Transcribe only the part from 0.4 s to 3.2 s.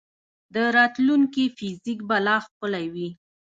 د راتلونکي فزیک به لا ښکلی وي.